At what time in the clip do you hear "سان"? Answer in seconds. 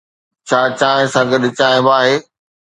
1.13-1.25